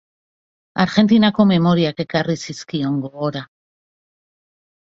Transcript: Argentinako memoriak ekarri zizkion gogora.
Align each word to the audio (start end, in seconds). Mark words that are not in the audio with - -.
Argentinako 0.83 1.45
memoriak 1.51 2.03
ekarri 2.05 2.39
zizkion 2.47 2.99
gogora. 3.05 3.47